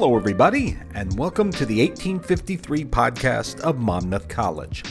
Hello, 0.00 0.16
everybody, 0.16 0.76
and 0.94 1.18
welcome 1.18 1.50
to 1.50 1.66
the 1.66 1.80
1853 1.80 2.84
podcast 2.84 3.58
of 3.62 3.78
Monmouth 3.78 4.28
College. 4.28 4.84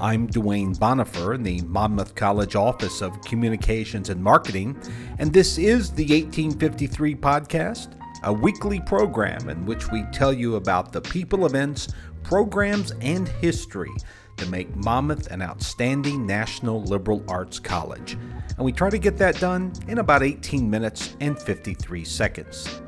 I'm 0.00 0.28
Duane 0.28 0.72
Bonifer 0.76 1.34
in 1.34 1.42
the 1.42 1.62
Monmouth 1.62 2.14
College 2.14 2.54
Office 2.54 3.02
of 3.02 3.20
Communications 3.22 4.08
and 4.08 4.22
Marketing, 4.22 4.80
and 5.18 5.32
this 5.32 5.58
is 5.58 5.90
the 5.90 6.04
1853 6.04 7.16
podcast, 7.16 7.98
a 8.22 8.32
weekly 8.32 8.78
program 8.78 9.48
in 9.48 9.66
which 9.66 9.90
we 9.90 10.04
tell 10.12 10.32
you 10.32 10.54
about 10.54 10.92
the 10.92 11.00
people, 11.00 11.44
events, 11.44 11.88
programs, 12.22 12.92
and 13.00 13.26
history 13.26 13.90
to 14.36 14.46
make 14.46 14.76
Monmouth 14.76 15.26
an 15.32 15.42
outstanding 15.42 16.24
national 16.24 16.84
liberal 16.84 17.24
arts 17.26 17.58
college. 17.58 18.12
And 18.56 18.64
we 18.64 18.70
try 18.70 18.90
to 18.90 18.98
get 18.98 19.16
that 19.18 19.40
done 19.40 19.72
in 19.88 19.98
about 19.98 20.22
18 20.22 20.70
minutes 20.70 21.16
and 21.18 21.36
53 21.36 22.04
seconds. 22.04 22.81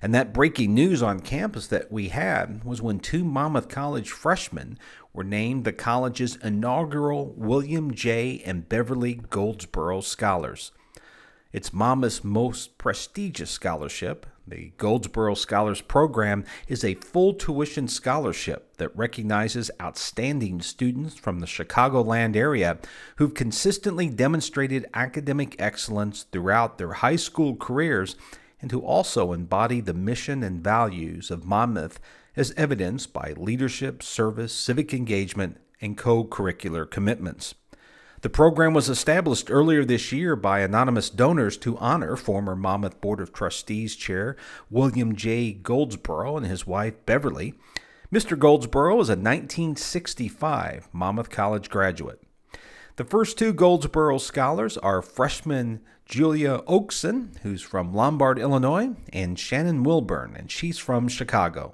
And 0.02 0.12
that 0.12 0.34
breaking 0.34 0.74
news 0.74 1.00
on 1.00 1.20
campus 1.20 1.68
that 1.68 1.92
we 1.92 2.08
had 2.08 2.64
was 2.64 2.82
when 2.82 2.98
two 2.98 3.24
Monmouth 3.24 3.68
College 3.68 4.10
freshmen 4.10 4.76
were 5.12 5.22
named 5.22 5.64
the 5.64 5.72
college's 5.72 6.34
inaugural 6.42 7.32
William 7.36 7.94
J. 7.94 8.42
and 8.44 8.68
Beverly 8.68 9.14
Goldsborough 9.14 10.02
Scholars. 10.02 10.72
It's 11.52 11.72
Monmouth's 11.72 12.24
most 12.24 12.78
prestigious 12.78 13.50
scholarship. 13.50 14.26
The 14.44 14.72
Goldsborough 14.76 15.36
Scholars 15.36 15.80
Program 15.80 16.44
is 16.66 16.82
a 16.82 16.94
full 16.94 17.34
tuition 17.34 17.86
scholarship 17.86 18.76
that 18.78 18.96
recognizes 18.96 19.70
outstanding 19.80 20.62
students 20.62 21.14
from 21.14 21.38
the 21.38 21.46
Chicagoland 21.46 22.34
area 22.34 22.78
who've 23.16 23.34
consistently 23.34 24.08
demonstrated 24.08 24.86
academic 24.94 25.54
excellence 25.60 26.24
throughout 26.32 26.78
their 26.78 26.94
high 26.94 27.14
school 27.14 27.54
careers 27.54 28.16
and 28.62 28.70
who 28.70 28.80
also 28.80 29.32
embody 29.32 29.80
the 29.80 29.92
mission 29.92 30.42
and 30.42 30.64
values 30.64 31.30
of 31.30 31.44
Monmouth 31.44 32.00
as 32.36 32.54
evidenced 32.56 33.12
by 33.12 33.34
leadership, 33.36 34.02
service, 34.02 34.54
civic 34.54 34.94
engagement, 34.94 35.58
and 35.80 35.98
co 35.98 36.24
curricular 36.24 36.88
commitments. 36.88 37.54
The 38.22 38.30
program 38.30 38.72
was 38.72 38.88
established 38.88 39.50
earlier 39.50 39.84
this 39.84 40.12
year 40.12 40.36
by 40.36 40.60
anonymous 40.60 41.10
donors 41.10 41.56
to 41.58 41.76
honor 41.78 42.14
former 42.14 42.54
Monmouth 42.54 43.00
Board 43.00 43.18
of 43.18 43.32
Trustees 43.32 43.96
Chair 43.96 44.36
William 44.70 45.16
J. 45.16 45.52
Goldsborough 45.60 46.36
and 46.36 46.46
his 46.46 46.64
wife 46.64 46.94
Beverly. 47.04 47.54
Mr. 48.12 48.38
Goldsborough 48.38 49.00
is 49.00 49.08
a 49.08 49.18
1965 49.18 50.88
Monmouth 50.92 51.30
College 51.30 51.68
graduate. 51.68 52.21
The 52.96 53.04
first 53.04 53.38
two 53.38 53.54
Goldsborough 53.54 54.20
scholars 54.20 54.76
are 54.76 55.00
freshman 55.00 55.80
Julia 56.04 56.60
Oakson, 56.66 57.30
who's 57.42 57.62
from 57.62 57.94
Lombard, 57.94 58.38
Illinois, 58.38 58.90
and 59.14 59.38
Shannon 59.38 59.82
Wilbourne, 59.82 60.36
and 60.36 60.50
she's 60.50 60.76
from 60.76 61.08
Chicago. 61.08 61.72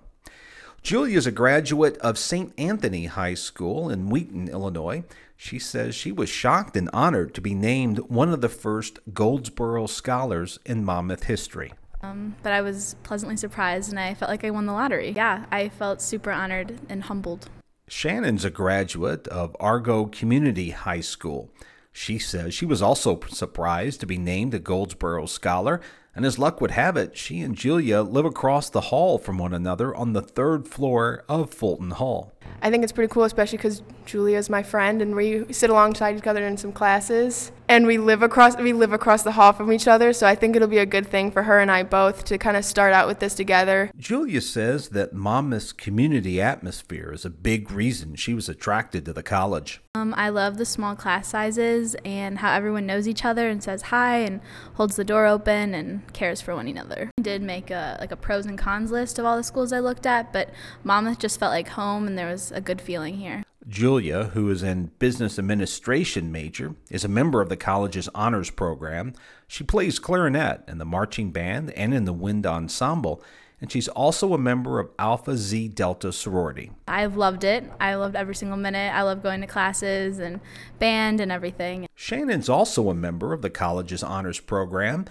Julia 0.80 1.18
is 1.18 1.26
a 1.26 1.32
graduate 1.32 1.96
of 1.98 2.18
St. 2.18 2.52
Anthony 2.56 3.06
High 3.06 3.34
School 3.34 3.90
in 3.90 4.10
Wheaton, 4.10 4.48
Illinois. 4.48 5.02
She 5.36 5.58
says 5.58 5.96
she 5.96 6.12
was 6.12 6.28
shocked 6.28 6.76
and 6.76 6.88
honored 6.92 7.34
to 7.34 7.40
be 7.40 7.53
named 7.53 7.98
one 8.09 8.32
of 8.32 8.41
the 8.41 8.48
first 8.48 9.00
Goldsborough 9.12 9.88
scholars 9.88 10.60
in 10.64 10.84
Monmouth 10.84 11.24
history. 11.24 11.72
Um, 12.00 12.36
but 12.44 12.53
I 12.53 12.60
was 12.60 12.94
pleasantly 13.03 13.36
surprised 13.36 13.91
and 13.91 13.98
I 13.98 14.14
felt 14.14 14.30
like 14.30 14.44
I 14.44 14.50
won 14.50 14.66
the 14.66 14.72
lottery. 14.72 15.10
Yeah, 15.10 15.47
I 15.50 15.68
felt 15.68 16.00
super 16.00 16.30
honored 16.30 16.78
and 16.88 17.03
humbled. 17.03 17.50
Shannon's 17.88 18.44
a 18.44 18.50
graduate 18.50 19.26
of 19.28 19.56
Argo 19.58 20.06
Community 20.06 20.70
High 20.70 21.00
School. 21.00 21.50
She 21.90 22.18
says 22.18 22.52
she 22.52 22.66
was 22.66 22.82
also 22.82 23.18
surprised 23.28 24.00
to 24.00 24.06
be 24.06 24.18
named 24.18 24.52
a 24.54 24.60
Goldsborough 24.60 25.28
Scholar, 25.28 25.80
and 26.14 26.26
as 26.26 26.38
luck 26.38 26.60
would 26.60 26.72
have 26.72 26.96
it, 26.96 27.16
she 27.16 27.40
and 27.40 27.56
Julia 27.56 28.02
live 28.02 28.24
across 28.24 28.68
the 28.68 28.82
hall 28.82 29.18
from 29.18 29.38
one 29.38 29.54
another 29.54 29.94
on 29.94 30.12
the 30.12 30.20
third 30.20 30.68
floor 30.68 31.24
of 31.28 31.50
Fulton 31.52 31.92
Hall. 31.92 32.32
I 32.60 32.70
think 32.70 32.82
it's 32.82 32.92
pretty 32.92 33.10
cool, 33.12 33.24
especially 33.24 33.58
because 33.58 33.82
Julia 34.04 34.36
is 34.36 34.50
my 34.50 34.62
friend, 34.62 35.00
and 35.00 35.16
we 35.16 35.50
sit 35.52 35.70
alongside 35.70 36.18
each 36.18 36.26
other 36.26 36.46
in 36.46 36.56
some 36.56 36.72
classes, 36.72 37.52
and 37.68 37.86
we 37.86 37.98
live 37.98 38.22
across 38.22 38.56
we 38.56 38.72
live 38.72 38.92
across 38.92 39.22
the 39.22 39.32
hall 39.32 39.53
from 39.53 39.72
each 39.72 39.86
other. 39.86 40.12
So 40.12 40.26
I 40.26 40.34
think 40.34 40.56
it'll 40.56 40.68
be 40.68 40.78
a 40.78 40.86
good 40.86 41.06
thing 41.06 41.30
for 41.30 41.44
her 41.44 41.60
and 41.60 41.70
I 41.70 41.82
both 41.82 42.24
to 42.26 42.38
kind 42.38 42.56
of 42.56 42.65
start 42.65 42.92
out 42.92 43.06
with 43.06 43.20
this 43.20 43.34
together. 43.34 43.91
Julia 43.97 44.41
says 44.41 44.91
that 44.91 45.12
Monmouth's 45.12 45.72
community 45.72 46.41
atmosphere 46.41 47.12
is 47.12 47.24
a 47.24 47.30
big 47.30 47.70
reason 47.70 48.16
she 48.16 48.34
was 48.34 48.48
attracted 48.48 49.04
to 49.04 49.12
the 49.12 49.22
college. 49.22 49.80
Um, 49.94 50.15
I 50.16 50.28
love 50.28 50.59
the 50.59 50.65
small 50.65 50.94
class 50.94 51.28
sizes 51.28 51.97
and 52.04 52.38
how 52.38 52.53
everyone 52.53 52.86
knows 52.86 53.09
each 53.09 53.24
other 53.24 53.48
and 53.48 53.62
says 53.62 53.82
hi 53.82 54.18
and 54.18 54.41
holds 54.74 54.97
the 54.97 55.04
door 55.04 55.26
open 55.26 55.74
and 55.74 56.10
cares 56.12 56.41
for 56.41 56.54
one 56.54 56.68
another. 56.68 57.10
I 57.18 57.22
did 57.22 57.42
make 57.42 57.71
a 57.71 57.97
like 58.00 58.12
a 58.12 58.16
pros 58.16 58.47
and 58.47 58.56
cons 58.56 58.91
list 58.91 59.18
of 59.18 59.24
all 59.24 59.36
the 59.36 59.42
schools 59.42 59.72
I 59.72 59.80
looked 59.80 60.06
at, 60.06 60.32
but 60.32 60.50
Monmouth 60.84 61.18
just 61.18 61.41
felt 61.41 61.50
like 61.50 61.68
home, 61.68 62.06
and 62.06 62.16
there 62.16 62.30
was 62.30 62.53
a 62.53 62.60
good 62.60 62.80
feeling 62.80 63.16
here. 63.16 63.44
Julia, 63.68 64.24
who 64.32 64.50
is 64.50 64.62
an 64.62 64.92
business 64.98 65.38
administration 65.38 66.32
major, 66.32 66.74
is 66.91 67.04
a 67.04 67.09
member 67.09 67.42
of 67.42 67.50
the 67.50 67.56
college's 67.56 68.09
honors 68.15 68.50
program. 68.50 69.12
She 69.47 69.62
plays 69.62 69.98
clarinet 69.98 70.65
in 70.66 70.78
the 70.78 70.86
marching 70.86 71.32
band 71.32 71.72
and 71.72 71.92
in 71.92 72.06
the 72.06 72.15
wind 72.15 72.47
ensemble, 72.47 73.22
and 73.60 73.70
she's 73.70 73.88
also 73.88 74.32
a 74.32 74.38
member 74.38 74.80
of 74.80 74.88
Alpha 74.98 75.36
Xi 75.36 75.68
Delta 75.68 76.12
sorority. 76.12 76.70
I've 76.86 77.16
loved 77.18 77.44
it. 77.44 77.70
I 77.78 77.97
loved 77.97 78.16
every 78.16 78.34
single 78.34 78.56
minute. 78.56 78.94
I 78.94 79.03
love 79.03 79.22
going 79.22 79.42
to 79.42 79.47
classes 79.47 80.18
and 80.18 80.41
band 80.78 81.21
and 81.21 81.30
everything. 81.30 81.88
Shannon's 81.94 82.48
also 82.48 82.88
a 82.88 82.94
member 82.94 83.34
of 83.34 83.42
the 83.42 83.50
college's 83.50 84.03
honors 84.03 84.41
program. 84.41 85.04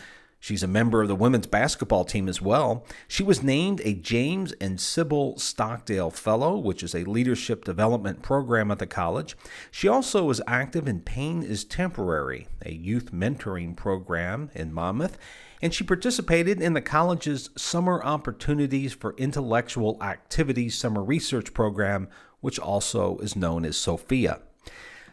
She's 0.48 0.64
a 0.64 0.68
member 0.68 1.02
of 1.02 1.10
the 1.10 1.16
women's 1.16 1.46
basketball 1.46 2.06
team 2.06 2.30
as 2.30 2.42
well. 2.42 2.86
She 3.10 3.22
was 3.22 3.44
named 3.44 3.82
a 3.84 3.94
James 3.94 4.54
and 4.62 4.80
Sybil 4.80 5.38
Stockdale 5.38 6.10
Fellow, 6.10 6.58
which 6.58 6.84
is 6.84 6.96
a 6.96 7.04
leadership 7.04 7.66
development 7.66 8.22
program 8.22 8.72
at 8.72 8.80
the 8.80 8.88
college. 8.88 9.36
She 9.72 9.90
also 9.90 10.24
was 10.24 10.40
active 10.48 10.88
in 10.88 11.02
Pain 11.02 11.44
is 11.44 11.66
Temporary, 11.66 12.48
a 12.66 12.72
youth 12.72 13.12
mentoring 13.12 13.76
program 13.76 14.50
in 14.56 14.72
Monmouth, 14.72 15.18
and 15.62 15.74
she 15.74 15.84
participated 15.84 16.62
in 16.62 16.72
the 16.72 16.82
college's 16.82 17.50
Summer 17.58 18.02
Opportunities 18.02 18.94
for 18.94 19.16
Intellectual 19.18 20.02
Activities 20.02 20.78
Summer 20.78 21.04
Research 21.04 21.54
Program, 21.54 22.08
which 22.40 22.58
also 22.58 23.18
is 23.18 23.36
known 23.36 23.66
as 23.66 23.76
SOFIA. 23.76 24.40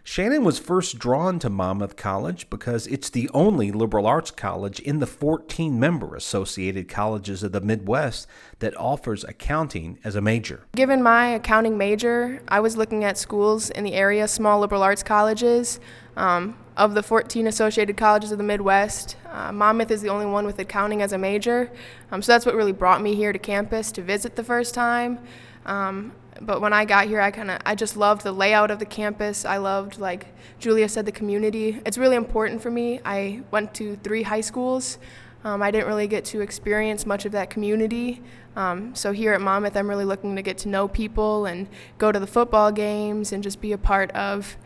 Shannon 0.06 0.44
was 0.44 0.58
first 0.58 0.98
drawn 0.98 1.38
to 1.38 1.48
Monmouth 1.48 1.96
College 1.96 2.50
because 2.50 2.86
it's 2.88 3.08
the 3.08 3.30
only 3.32 3.72
liberal 3.72 4.06
arts 4.06 4.30
college 4.30 4.78
in 4.80 4.98
the 4.98 5.06
14 5.06 5.80
member 5.80 6.14
Associated 6.14 6.90
Colleges 6.90 7.42
of 7.42 7.52
the 7.52 7.62
Midwest 7.62 8.28
that 8.58 8.76
offers 8.76 9.24
accounting 9.24 9.98
as 10.04 10.14
a 10.14 10.20
major. 10.20 10.66
Given 10.76 11.02
my 11.02 11.28
accounting 11.28 11.78
major, 11.78 12.42
I 12.48 12.60
was 12.60 12.76
looking 12.76 13.02
at 13.02 13.16
schools 13.16 13.70
in 13.70 13.82
the 13.82 13.94
area, 13.94 14.28
small 14.28 14.60
liberal 14.60 14.82
arts 14.82 15.02
colleges. 15.02 15.80
Um, 16.18 16.58
of 16.76 16.94
the 16.94 17.02
14 17.02 17.46
associated 17.46 17.96
colleges 17.96 18.30
of 18.30 18.38
the 18.38 18.44
Midwest, 18.44 19.16
uh, 19.30 19.52
Monmouth 19.52 19.90
is 19.90 20.02
the 20.02 20.08
only 20.08 20.26
one 20.26 20.44
with 20.44 20.58
accounting 20.58 21.02
as 21.02 21.12
a 21.12 21.18
major. 21.18 21.70
Um, 22.10 22.20
so 22.20 22.32
that's 22.32 22.44
what 22.44 22.54
really 22.54 22.72
brought 22.72 23.00
me 23.00 23.14
here 23.14 23.32
to 23.32 23.38
campus 23.38 23.90
to 23.92 24.02
visit 24.02 24.36
the 24.36 24.44
first 24.44 24.74
time. 24.74 25.18
Um, 25.66 26.12
but 26.40 26.60
when 26.60 26.72
I 26.72 26.84
got 26.84 27.06
here, 27.06 27.20
I 27.20 27.30
kind 27.30 27.50
of 27.50 27.60
I 27.64 27.74
just 27.74 27.96
loved 27.96 28.22
the 28.22 28.32
layout 28.32 28.70
of 28.70 28.78
the 28.78 28.86
campus. 28.86 29.44
I 29.44 29.58
loved 29.58 29.98
like 29.98 30.26
Julia 30.58 30.88
said 30.88 31.06
the 31.06 31.12
community. 31.12 31.80
It's 31.86 31.98
really 31.98 32.16
important 32.16 32.62
for 32.62 32.70
me. 32.70 33.00
I 33.04 33.42
went 33.50 33.74
to 33.74 33.96
three 33.96 34.22
high 34.22 34.40
schools. 34.40 34.98
Um, 35.44 35.62
I 35.62 35.70
didn't 35.70 35.86
really 35.88 36.08
get 36.08 36.24
to 36.26 36.40
experience 36.40 37.04
much 37.04 37.26
of 37.26 37.32
that 37.32 37.50
community. 37.50 38.22
Um, 38.56 38.94
so 38.94 39.12
here 39.12 39.34
at 39.34 39.42
Monmouth, 39.42 39.76
I'm 39.76 39.88
really 39.88 40.06
looking 40.06 40.36
to 40.36 40.42
get 40.42 40.56
to 40.58 40.68
know 40.68 40.88
people 40.88 41.44
and 41.44 41.68
go 41.98 42.10
to 42.10 42.18
the 42.18 42.26
football 42.26 42.72
games 42.72 43.30
and 43.30 43.42
just 43.42 43.60
be 43.60 43.72
a 43.72 43.78
part 43.78 44.10
of 44.12 44.56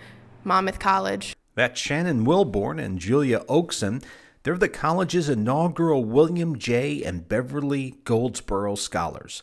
Monmouth 0.44 0.78
College. 0.78 1.34
That's 1.56 1.80
Shannon 1.80 2.24
Wilbourne 2.24 2.78
and 2.78 3.00
Julia 3.00 3.44
Oakson. 3.48 4.02
They're 4.44 4.56
the 4.56 4.68
college's 4.68 5.28
inaugural 5.28 6.04
William 6.04 6.56
J. 6.56 7.02
and 7.02 7.28
Beverly 7.28 7.96
Goldsborough 8.04 8.78
Scholars. 8.78 9.42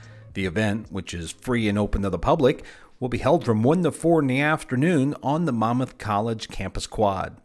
The 0.33 0.45
event, 0.45 0.91
which 0.91 1.13
is 1.13 1.31
free 1.31 1.67
and 1.67 1.77
open 1.77 2.01
to 2.03 2.09
the 2.09 2.19
public, 2.19 2.63
will 2.99 3.09
be 3.09 3.17
held 3.17 3.43
from 3.43 3.63
1 3.63 3.83
to 3.83 3.91
4 3.91 4.21
in 4.21 4.27
the 4.27 4.41
afternoon 4.41 5.15
on 5.23 5.45
the 5.45 5.51
Monmouth 5.51 5.97
College 5.97 6.47
campus 6.47 6.87
quad. 6.87 7.37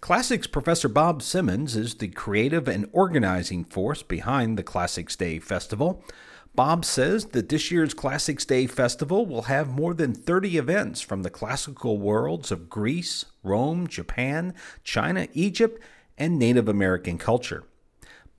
Classics 0.00 0.46
professor 0.46 0.88
Bob 0.88 1.22
Simmons 1.22 1.76
is 1.76 1.94
the 1.94 2.08
creative 2.08 2.66
and 2.66 2.88
organizing 2.92 3.64
force 3.64 4.02
behind 4.02 4.56
the 4.56 4.62
Classics 4.62 5.14
Day 5.14 5.38
Festival. 5.38 6.04
Bob 6.54 6.84
says 6.84 7.26
that 7.26 7.48
this 7.48 7.70
year's 7.70 7.94
Classics 7.94 8.44
Day 8.44 8.66
Festival 8.66 9.26
will 9.26 9.42
have 9.42 9.68
more 9.68 9.94
than 9.94 10.14
30 10.14 10.58
events 10.58 11.00
from 11.00 11.22
the 11.22 11.30
classical 11.30 11.98
worlds 11.98 12.50
of 12.50 12.68
Greece, 12.68 13.24
Rome, 13.42 13.86
Japan, 13.86 14.54
China, 14.84 15.28
Egypt, 15.34 15.80
and 16.18 16.38
Native 16.38 16.68
American 16.68 17.16
culture. 17.16 17.64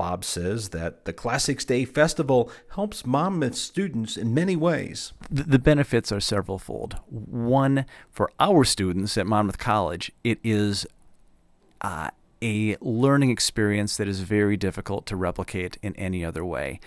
Bob 0.03 0.25
says 0.25 0.69
that 0.69 1.05
the 1.05 1.13
Classics 1.13 1.63
Day 1.63 1.85
Festival 1.85 2.51
helps 2.75 3.05
Monmouth 3.05 3.55
students 3.55 4.17
in 4.17 4.33
many 4.33 4.53
ways. 4.53 5.13
The 5.31 5.57
benefits 5.57 6.11
are 6.11 6.19
severalfold. 6.19 6.99
One, 7.07 7.85
for 8.11 8.29
our 8.37 8.65
students 8.65 9.17
at 9.17 9.25
Monmouth 9.25 9.59
College, 9.59 10.11
it 10.21 10.39
is 10.43 10.85
uh, 11.79 12.09
a 12.41 12.75
learning 12.81 13.29
experience 13.29 13.95
that 13.95 14.09
is 14.09 14.19
very 14.19 14.57
difficult 14.57 15.05
to 15.05 15.15
replicate 15.15 15.77
in 15.81 15.95
any 15.95 16.25
other 16.25 16.43
way. 16.43 16.81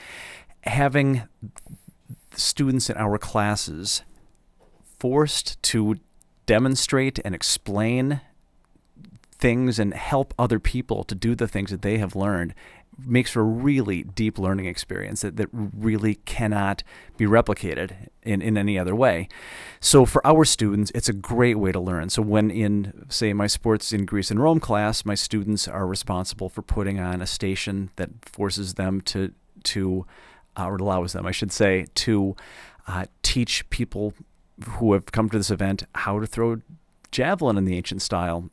Having 0.64 1.22
students 2.34 2.90
in 2.90 2.98
our 2.98 3.16
classes 3.16 4.02
forced 4.98 5.62
to 5.62 5.96
demonstrate 6.44 7.18
and 7.24 7.34
explain 7.34 8.20
things 9.38 9.78
and 9.78 9.94
help 9.94 10.34
other 10.38 10.58
people 10.58 11.04
to 11.04 11.14
do 11.14 11.34
the 11.34 11.48
things 11.48 11.70
that 11.70 11.82
they 11.82 11.98
have 11.98 12.16
learned 12.16 12.54
makes 12.98 13.30
for 13.30 13.40
a 13.40 13.44
really 13.44 14.02
deep 14.02 14.38
learning 14.38 14.66
experience 14.66 15.22
that, 15.22 15.36
that 15.36 15.48
really 15.52 16.14
cannot 16.14 16.82
be 17.16 17.26
replicated 17.26 18.08
in, 18.22 18.40
in 18.40 18.56
any 18.56 18.78
other 18.78 18.94
way. 18.94 19.28
So 19.80 20.06
for 20.06 20.26
our 20.26 20.44
students, 20.44 20.90
it's 20.94 21.08
a 21.08 21.12
great 21.12 21.58
way 21.58 21.72
to 21.72 21.80
learn. 21.80 22.10
So 22.10 22.22
when 22.22 22.50
in, 22.50 23.06
say, 23.08 23.32
my 23.32 23.46
sports 23.46 23.92
in 23.92 24.06
Greece 24.06 24.30
and 24.30 24.40
Rome 24.40 24.60
class, 24.60 25.04
my 25.04 25.14
students 25.14 25.68
are 25.68 25.86
responsible 25.86 26.48
for 26.48 26.62
putting 26.62 26.98
on 26.98 27.20
a 27.20 27.26
station 27.26 27.90
that 27.96 28.10
forces 28.24 28.74
them 28.74 29.00
to, 29.02 29.32
to 29.64 30.06
uh, 30.58 30.66
or 30.66 30.76
allows 30.76 31.12
them, 31.12 31.26
I 31.26 31.32
should 31.32 31.52
say, 31.52 31.86
to 31.94 32.34
uh, 32.86 33.06
teach 33.22 33.68
people 33.70 34.14
who 34.66 34.94
have 34.94 35.06
come 35.06 35.28
to 35.28 35.38
this 35.38 35.50
event 35.50 35.84
how 35.94 36.18
to 36.18 36.26
throw 36.26 36.62
javelin 37.10 37.58
in 37.58 37.64
the 37.64 37.76
ancient 37.76 38.02
style 38.02 38.50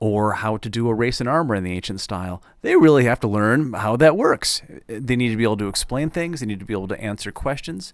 or 0.00 0.32
how 0.32 0.56
to 0.56 0.68
do 0.68 0.88
a 0.88 0.94
race 0.94 1.20
in 1.20 1.28
armor 1.28 1.54
in 1.54 1.64
the 1.64 1.72
ancient 1.72 2.00
style. 2.00 2.42
They 2.62 2.76
really 2.76 3.04
have 3.04 3.20
to 3.20 3.28
learn 3.28 3.72
how 3.72 3.96
that 3.96 4.16
works. 4.16 4.62
They 4.86 5.16
need 5.16 5.30
to 5.30 5.36
be 5.36 5.44
able 5.44 5.56
to 5.58 5.68
explain 5.68 6.10
things, 6.10 6.40
they 6.40 6.46
need 6.46 6.60
to 6.60 6.66
be 6.66 6.74
able 6.74 6.88
to 6.88 7.00
answer 7.00 7.30
questions. 7.30 7.92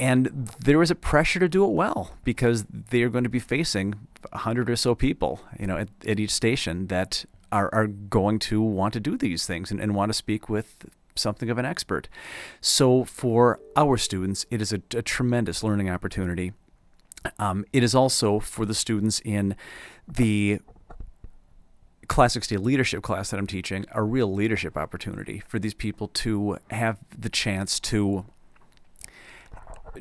And 0.00 0.48
there 0.58 0.82
is 0.82 0.90
a 0.90 0.96
pressure 0.96 1.38
to 1.38 1.48
do 1.48 1.64
it 1.64 1.70
well 1.70 2.12
because 2.24 2.64
they're 2.68 3.08
going 3.08 3.24
to 3.24 3.30
be 3.30 3.38
facing 3.38 3.94
a 4.32 4.38
hundred 4.38 4.68
or 4.68 4.76
so 4.76 4.94
people, 4.94 5.40
you 5.58 5.66
know, 5.66 5.76
at, 5.76 5.88
at, 6.06 6.18
each 6.18 6.32
station 6.32 6.88
that 6.88 7.24
are, 7.52 7.72
are 7.72 7.86
going 7.86 8.40
to 8.40 8.60
want 8.60 8.92
to 8.94 9.00
do 9.00 9.16
these 9.16 9.46
things 9.46 9.70
and, 9.70 9.80
and 9.80 9.94
want 9.94 10.10
to 10.10 10.14
speak 10.14 10.48
with 10.48 10.86
something 11.14 11.48
of 11.48 11.58
an 11.58 11.64
expert. 11.64 12.08
So 12.60 13.04
for 13.04 13.60
our 13.76 13.96
students, 13.96 14.46
it 14.50 14.60
is 14.60 14.72
a, 14.72 14.82
a 14.96 15.02
tremendous 15.02 15.62
learning 15.62 15.88
opportunity. 15.90 16.54
Um, 17.38 17.64
it 17.72 17.84
is 17.84 17.94
also 17.94 18.40
for 18.40 18.66
the 18.66 18.74
students 18.74 19.20
in 19.24 19.54
the 20.08 20.60
Classics 22.08 22.46
Day 22.46 22.56
leadership 22.56 23.02
class 23.02 23.30
that 23.30 23.38
I'm 23.38 23.46
teaching 23.46 23.86
a 23.92 24.02
real 24.02 24.32
leadership 24.32 24.76
opportunity 24.76 25.42
for 25.46 25.58
these 25.58 25.74
people 25.74 26.08
to 26.08 26.58
have 26.70 26.98
the 27.16 27.28
chance 27.28 27.80
to 27.80 28.26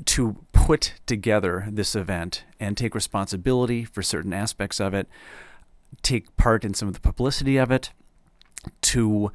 to 0.06 0.38
put 0.54 0.94
together 1.06 1.68
this 1.70 1.96
event 1.96 2.46
and 2.60 2.76
take 2.76 2.96
responsibility 2.96 3.84
for 3.86 4.02
certain 4.02 4.34
aspects 4.34 4.80
of 4.80 4.94
it, 4.94 5.08
take 6.02 6.36
part 6.36 6.66
in 6.66 6.74
some 6.74 6.88
of 6.88 6.94
the 6.96 7.00
publicity 7.00 7.58
of 7.58 7.72
it, 7.72 7.92
to 8.82 9.32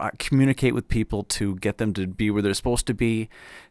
uh, 0.00 0.10
communicate 0.18 0.74
with 0.74 0.88
people 0.88 1.22
to 1.24 1.56
get 1.56 1.78
them 1.78 1.92
to 1.94 2.06
be 2.06 2.30
where 2.30 2.42
they're 2.42 2.54
supposed 2.54 2.86
to 2.86 2.94
be, 2.94 3.28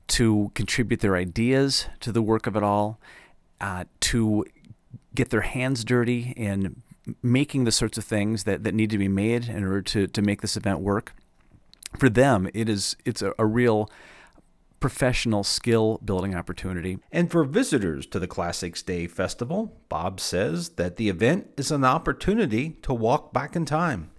to 0.07 0.51
contribute 0.55 1.01
their 1.01 1.15
ideas 1.15 1.88
to 2.00 2.12
the 2.12 2.22
work 2.22 2.48
of 2.48 2.55
it 2.55 2.63
all, 2.63 3.00
uh, 3.62 3.84
to 4.00 4.46
get 5.13 5.29
their 5.29 5.41
hands 5.41 5.84
dirty 5.84 6.34
in 6.36 6.81
making 7.21 7.63
the 7.63 7.71
sorts 7.71 7.97
of 7.97 8.03
things 8.03 8.43
that, 8.43 8.63
that 8.63 8.73
need 8.73 8.89
to 8.89 8.97
be 8.97 9.07
made 9.07 9.47
in 9.47 9.63
order 9.63 9.81
to, 9.81 10.07
to 10.07 10.21
make 10.21 10.41
this 10.41 10.57
event 10.57 10.79
work. 10.79 11.13
For 11.97 12.09
them, 12.09 12.49
it 12.53 12.67
is 12.67 12.97
it's 13.05 13.21
a, 13.21 13.33
a 13.39 13.45
real 13.45 13.89
professional 14.79 15.43
skill 15.43 15.99
building 16.03 16.35
opportunity. 16.35 16.99
And 17.11 17.31
for 17.31 17.43
visitors 17.43 18.05
to 18.07 18.19
the 18.19 18.27
Classics 18.27 18.83
Day 18.83 19.07
Festival, 19.07 19.77
Bob 19.89 20.19
says 20.19 20.69
that 20.71 20.97
the 20.97 21.09
event 21.09 21.49
is 21.57 21.71
an 21.71 21.83
opportunity 21.83 22.71
to 22.83 22.93
walk 22.93 23.33
back 23.33 23.55
in 23.55 23.65
time. 23.65 24.11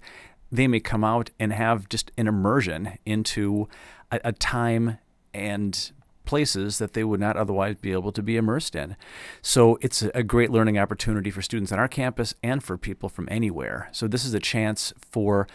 They 0.50 0.66
may 0.66 0.80
come 0.80 1.04
out 1.04 1.30
and 1.38 1.52
have 1.52 1.88
just 1.88 2.11
an 2.16 2.26
immersion 2.26 2.99
into 3.04 3.68
a, 4.11 4.21
a 4.25 4.33
time 4.33 4.99
and 5.33 5.92
places 6.29 6.77
that 6.77 6.93
they 6.93 7.03
would 7.03 7.19
not 7.19 7.39
otherwise 7.39 7.75
be 7.77 7.91
able 7.91 8.13
to 8.13 8.23
be 8.23 8.37
immersed 8.37 8.77
in. 8.77 8.97
So 9.41 9.79
it's 9.81 10.03
a 10.03 10.23
great 10.23 10.51
learning 10.51 10.79
opportunity 10.79 11.31
for 11.31 11.41
students 11.41 11.73
on 11.73 11.79
our 11.79 11.89
campus 11.89 12.35
and 12.43 12.63
for 12.63 12.77
people 12.77 13.09
from 13.09 13.27
anywhere. 13.31 13.89
So 13.93 14.07
this 14.07 14.27
is 14.27 14.35
a 14.35 14.39
chance 14.39 14.93
for 15.11 15.49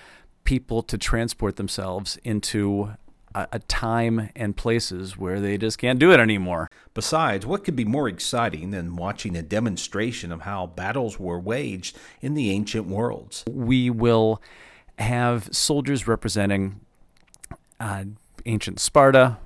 people 0.46 0.82
to 0.82 0.98
transport 0.98 1.58
themselves 1.58 2.18
into 2.24 2.96
a, 3.36 3.48
a 3.51 3.60
time 3.60 4.32
and 4.36 4.58
places 4.58 5.15
where 5.15 5.39
they 5.39 5.60
just 5.60 5.77
can't 5.77 6.00
do 6.00 6.12
it 6.12 6.20
anymore. 6.20 6.72
Besides, 6.96 7.46
what 7.46 7.63
could 7.63 7.75
be 7.75 7.86
more 7.86 8.08
exciting 8.08 8.72
than 8.72 8.96
watching 8.96 9.38
a 9.38 9.44
demonstration 9.44 10.32
of 10.32 10.42
how 10.42 10.65
battles 10.65 11.20
were 11.20 11.39
waged 11.39 11.96
in 12.20 12.34
the 12.34 12.50
ancient 12.50 12.88
worlds? 12.88 13.44
We 13.48 13.92
will 13.92 14.42
have 14.98 15.50
soldiers 15.53 16.08
representing 16.08 16.80
uh, 17.80 18.06
ancient 18.48 18.80
Sparta, 18.80 19.38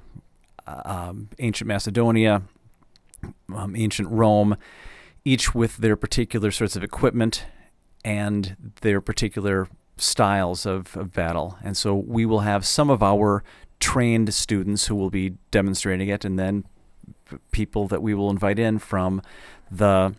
um, 0.86 1.30
ancient 1.40 1.68
Macedonia, 1.68 2.44
um, 3.56 3.76
ancient 3.76 4.10
Rome, 4.10 4.58
each 5.26 5.56
with 5.56 5.78
their 5.78 5.96
particular 5.96 6.52
sorts 6.52 6.76
of 6.76 6.84
equipment 6.84 7.46
and 8.04 8.56
their 8.82 9.02
particular 9.02 9.68
styles 9.98 10.66
of, 10.66 10.96
of 10.96 11.12
battle. 11.14 11.58
And 11.64 11.76
so 11.76 11.96
we 11.96 12.26
will 12.26 12.42
have 12.42 12.66
some 12.66 12.90
of 12.90 13.02
our 13.02 13.44
trained 13.80 14.34
students 14.34 14.88
who 14.88 14.96
will 14.96 15.10
be 15.10 15.34
demonstrating 15.52 16.10
it, 16.10 16.26
and 16.26 16.38
then 16.38 16.64
people 17.52 17.88
that 17.88 18.02
we 18.02 18.14
will 18.14 18.30
invite 18.30 18.60
in 18.60 18.80
from 18.80 19.22
the 19.72 20.16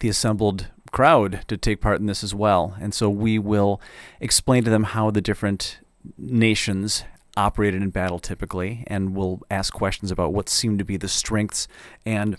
the 0.00 0.08
assembled 0.08 0.68
crowd 0.90 1.42
to 1.48 1.56
take 1.56 1.80
part 1.80 2.00
in 2.00 2.06
this 2.06 2.24
as 2.24 2.34
well. 2.34 2.74
And 2.80 2.94
so 2.94 3.10
we 3.10 3.38
will 3.38 3.80
explain 4.20 4.64
to 4.64 4.70
them 4.70 4.84
how 4.84 5.10
the 5.10 5.20
different 5.20 5.80
nations 6.16 7.04
operated 7.36 7.82
in 7.82 7.90
battle 7.90 8.18
typically, 8.18 8.84
and 8.86 9.14
we'll 9.14 9.40
ask 9.50 9.72
questions 9.72 10.10
about 10.10 10.32
what 10.32 10.48
seem 10.48 10.78
to 10.78 10.84
be 10.84 10.96
the 10.96 11.08
strengths 11.08 11.68
and 12.04 12.36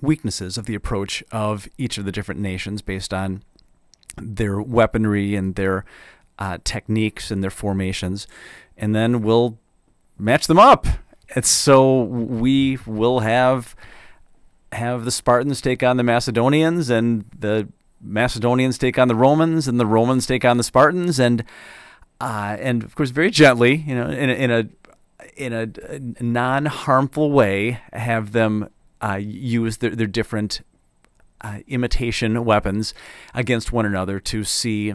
weaknesses 0.00 0.58
of 0.58 0.66
the 0.66 0.74
approach 0.74 1.24
of 1.32 1.68
each 1.78 1.98
of 1.98 2.04
the 2.04 2.12
different 2.12 2.40
nations 2.40 2.82
based 2.82 3.14
on 3.14 3.42
their 4.16 4.60
weaponry 4.60 5.34
and 5.34 5.54
their 5.54 5.84
uh, 6.38 6.58
techniques 6.64 7.30
and 7.30 7.42
their 7.42 7.50
formations 7.50 8.26
and 8.76 8.94
then 8.94 9.22
we'll 9.22 9.58
match 10.18 10.46
them 10.46 10.58
up. 10.58 10.86
It's 11.30 11.48
so 11.48 12.02
we 12.02 12.78
will 12.86 13.20
have 13.20 13.74
have 14.72 15.04
the 15.04 15.10
Spartans 15.10 15.60
take 15.60 15.82
on 15.82 15.96
the 15.96 16.02
Macedonians, 16.02 16.90
and 16.90 17.24
the 17.36 17.68
Macedonians 18.00 18.78
take 18.78 18.98
on 18.98 19.08
the 19.08 19.14
Romans, 19.14 19.66
and 19.66 19.80
the 19.80 19.86
Romans 19.86 20.26
take 20.26 20.44
on 20.44 20.56
the 20.56 20.62
Spartans, 20.62 21.18
and 21.18 21.44
uh, 22.20 22.56
and 22.60 22.82
of 22.82 22.94
course, 22.94 23.10
very 23.10 23.30
gently, 23.30 23.76
you 23.86 23.94
know, 23.94 24.08
in 24.08 24.30
a, 24.30 24.34
in 24.34 24.50
a 24.50 24.68
in 25.36 25.52
a 25.52 26.22
non-harmful 26.22 27.30
way, 27.30 27.80
have 27.92 28.32
them 28.32 28.68
uh, 29.02 29.18
use 29.20 29.78
their, 29.78 29.90
their 29.90 30.06
different 30.06 30.62
uh, 31.42 31.58
imitation 31.68 32.44
weapons 32.44 32.94
against 33.34 33.72
one 33.72 33.84
another 33.84 34.18
to 34.18 34.44
see 34.44 34.94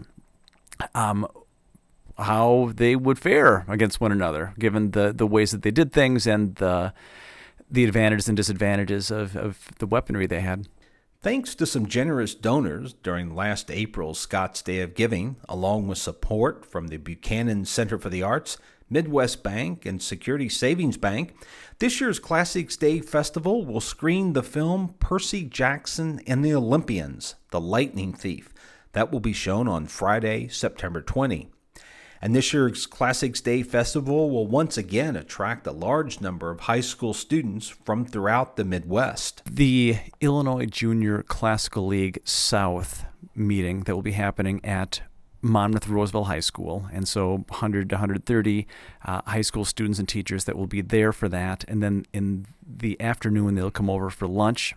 um, 0.95 1.27
how 2.17 2.71
they 2.75 2.95
would 2.95 3.19
fare 3.19 3.65
against 3.67 4.01
one 4.01 4.11
another, 4.11 4.53
given 4.57 4.91
the, 4.91 5.13
the 5.13 5.27
ways 5.27 5.51
that 5.51 5.61
they 5.61 5.71
did 5.71 5.91
things 5.91 6.25
and 6.25 6.55
the 6.55 6.93
the 7.69 7.85
advantages 7.85 8.27
and 8.27 8.35
disadvantages 8.35 9.09
of, 9.09 9.35
of 9.37 9.69
the 9.79 9.87
weaponry 9.87 10.27
they 10.27 10.41
had. 10.41 10.67
Thanks 11.23 11.53
to 11.53 11.67
some 11.67 11.85
generous 11.85 12.33
donors 12.33 12.93
during 12.93 13.35
last 13.35 13.69
April's 13.69 14.17
Scots 14.17 14.63
Day 14.63 14.79
of 14.79 14.95
Giving, 14.95 15.35
along 15.47 15.87
with 15.87 15.99
support 15.99 16.65
from 16.65 16.87
the 16.87 16.97
Buchanan 16.97 17.65
Center 17.65 17.99
for 17.99 18.09
the 18.09 18.23
Arts, 18.23 18.57
Midwest 18.89 19.43
Bank, 19.43 19.85
and 19.85 20.01
Security 20.01 20.49
Savings 20.49 20.97
Bank, 20.97 21.35
this 21.77 22.01
year's 22.01 22.17
Classics 22.17 22.75
Day 22.75 23.01
Festival 23.01 23.63
will 23.63 23.81
screen 23.81 24.33
the 24.33 24.41
film 24.41 24.95
Percy 24.99 25.43
Jackson 25.43 26.21
and 26.25 26.43
the 26.43 26.55
Olympians, 26.55 27.35
The 27.51 27.61
Lightning 27.61 28.13
Thief. 28.13 28.51
That 28.93 29.11
will 29.11 29.19
be 29.19 29.31
shown 29.31 29.67
on 29.67 29.85
Friday, 29.85 30.47
September 30.47 31.03
20. 31.03 31.51
And 32.21 32.35
this 32.35 32.53
year's 32.53 32.85
Classics 32.85 33.41
Day 33.41 33.63
Festival 33.63 34.29
will 34.29 34.45
once 34.45 34.77
again 34.77 35.15
attract 35.15 35.65
a 35.65 35.71
large 35.71 36.21
number 36.21 36.51
of 36.51 36.61
high 36.61 36.81
school 36.81 37.15
students 37.15 37.67
from 37.67 38.05
throughout 38.05 38.57
the 38.57 38.63
Midwest. 38.63 39.41
The 39.49 39.97
Illinois 40.19 40.67
Junior 40.67 41.23
Classical 41.23 41.87
League 41.87 42.19
South 42.23 43.05
meeting 43.33 43.81
that 43.81 43.95
will 43.95 44.03
be 44.03 44.11
happening 44.11 44.63
at 44.63 45.01
Monmouth 45.41 45.87
Roseville 45.87 46.25
High 46.25 46.41
School. 46.41 46.87
And 46.93 47.07
so 47.07 47.37
100 47.47 47.89
to 47.89 47.95
130 47.95 48.67
uh, 49.03 49.21
high 49.25 49.41
school 49.41 49.65
students 49.65 49.97
and 49.97 50.07
teachers 50.07 50.43
that 50.43 50.55
will 50.55 50.67
be 50.67 50.81
there 50.81 51.11
for 51.11 51.27
that. 51.29 51.65
And 51.67 51.81
then 51.81 52.05
in 52.13 52.45
the 52.63 53.01
afternoon, 53.01 53.55
they'll 53.55 53.71
come 53.71 53.89
over 53.89 54.11
for 54.11 54.27
lunch 54.27 54.75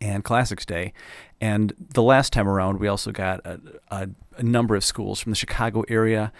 and 0.00 0.24
Classics 0.24 0.64
Day. 0.64 0.92
And 1.40 1.72
the 1.78 2.02
last 2.02 2.32
time 2.32 2.48
around, 2.48 2.80
we 2.80 2.88
also 2.88 3.12
got 3.12 3.44
a, 3.44 3.60
a, 3.90 4.08
a 4.38 4.42
number 4.42 4.74
of 4.74 4.84
schools 4.84 5.20
from 5.20 5.32
the 5.32 5.36
Chicago 5.36 5.84
area 5.88 6.32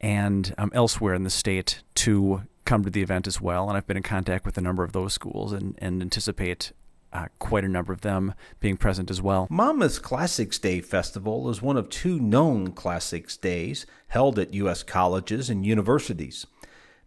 and 0.00 0.54
um, 0.58 0.70
elsewhere 0.74 1.14
in 1.14 1.24
the 1.24 1.30
state 1.30 1.82
to 1.94 2.42
come 2.64 2.84
to 2.84 2.90
the 2.90 3.02
event 3.02 3.26
as 3.26 3.40
well. 3.40 3.68
And 3.68 3.76
I've 3.76 3.86
been 3.86 3.96
in 3.96 4.02
contact 4.02 4.44
with 4.44 4.58
a 4.58 4.60
number 4.60 4.84
of 4.84 4.92
those 4.92 5.12
schools 5.12 5.52
and, 5.52 5.74
and 5.78 6.02
anticipate 6.02 6.72
uh, 7.12 7.26
quite 7.38 7.64
a 7.64 7.68
number 7.68 7.92
of 7.92 8.02
them 8.02 8.34
being 8.60 8.76
present 8.76 9.10
as 9.10 9.22
well. 9.22 9.46
Monmouth's 9.50 9.98
Classics 9.98 10.58
Day 10.58 10.80
Festival 10.80 11.48
is 11.48 11.62
one 11.62 11.76
of 11.76 11.88
two 11.88 12.20
known 12.20 12.72
Classics 12.72 13.36
Days 13.36 13.86
held 14.08 14.38
at 14.38 14.52
U.S. 14.54 14.82
colleges 14.82 15.48
and 15.48 15.64
universities. 15.64 16.46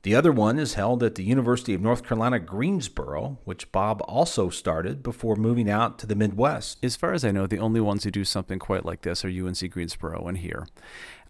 The 0.04 0.16
other 0.16 0.32
one 0.32 0.58
is 0.58 0.74
held 0.74 1.04
at 1.04 1.16
the 1.16 1.24
University 1.24 1.76
of 1.76 1.82
North 1.82 2.04
Carolina, 2.04 2.40
Greensboro, 2.40 3.38
which 3.44 3.72
Bob 3.72 4.02
also 4.08 4.50
started 4.50 5.04
before 5.04 5.36
moving 5.36 5.70
out 5.70 6.00
to 6.00 6.08
the 6.08 6.16
Midwest. 6.16 6.84
As 6.84 6.96
far 6.96 7.14
as 7.14 7.24
I 7.24 7.32
know, 7.32 7.46
the 7.46 7.60
only 7.60 7.82
ones 7.82 8.04
who 8.04 8.12
do 8.12 8.26
something 8.26 8.58
quite 8.58 8.84
like 8.84 9.02
this 9.02 9.24
are 9.24 9.30
UNC 9.30 9.70
Greensboro 9.70 10.28
and 10.28 10.40
here. 10.40 10.68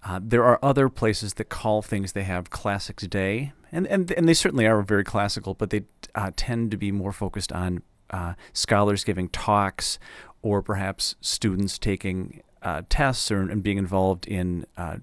Uh, 0.04 0.20
there 0.24 0.46
are 0.46 0.58
other 0.64 0.88
places 0.88 1.34
that 1.34 1.50
call 1.50 1.82
things 1.82 2.14
they 2.14 2.24
have 2.24 2.50
Classics 2.50 3.06
Day, 3.08 3.52
and, 3.74 3.86
and, 3.88 4.10
and 4.14 4.28
they 4.28 4.34
certainly 4.34 4.66
are 4.66 4.82
very 4.82 5.04
classical, 5.04 5.54
but 5.54 5.70
they 5.70 5.84
uh, 6.16 6.32
tend 6.36 6.72
to 6.72 6.78
be 6.78 6.92
more 6.92 7.12
focused 7.12 7.52
on 7.52 7.84
uh, 8.10 8.34
scholars 8.54 9.04
giving 9.04 9.28
talks 9.30 10.00
or 10.42 10.62
perhaps 10.62 11.16
students 11.22 11.78
taking 11.78 12.42
uh, 12.62 12.84
tests 12.90 13.32
or 13.32 13.42
and 13.42 13.64
being 13.64 13.78
involved 13.78 14.28
in 14.28 14.66
uh, 14.78 14.98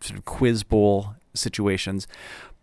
sort 0.00 0.18
of 0.18 0.24
quiz 0.24 0.62
bowl 0.62 1.14
situations. 1.34 2.06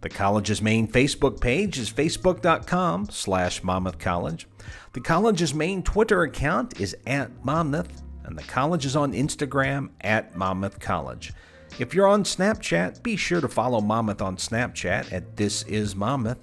The 0.00 0.08
college's 0.08 0.60
main 0.60 0.88
Facebook 0.88 1.40
page 1.40 1.78
is 1.78 1.88
facebook.com 1.92 3.10
slash 3.10 3.62
Monmouth 3.62 4.00
College. 4.00 4.48
The 4.92 5.00
college's 5.00 5.54
main 5.54 5.84
Twitter 5.84 6.22
account 6.22 6.80
is 6.80 6.96
at 7.06 7.44
Monmouth, 7.44 8.02
and 8.24 8.36
the 8.36 8.42
college 8.42 8.84
is 8.84 8.96
on 8.96 9.12
Instagram 9.12 9.90
at 10.00 10.36
Monmouth 10.36 10.80
College. 10.80 11.32
If 11.78 11.94
you're 11.94 12.08
on 12.08 12.24
Snapchat, 12.24 13.04
be 13.04 13.14
sure 13.14 13.40
to 13.40 13.46
follow 13.46 13.80
Monmouth 13.80 14.20
on 14.20 14.36
Snapchat 14.36 15.12
at 15.12 15.36
This 15.36 15.62
Is 15.62 15.94
Monmouth. 15.94 16.38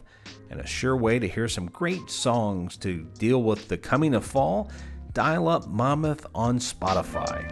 And 0.50 0.60
a 0.60 0.66
sure 0.66 0.98
way 0.98 1.20
to 1.20 1.28
hear 1.28 1.48
some 1.48 1.68
great 1.68 2.10
songs 2.10 2.76
to 2.78 3.06
deal 3.18 3.44
with 3.44 3.68
the 3.68 3.78
coming 3.78 4.16
of 4.16 4.26
fall, 4.26 4.72
dial 5.14 5.48
up 5.48 5.68
Monmouth 5.68 6.26
on 6.34 6.60
Spotify. 6.60 7.46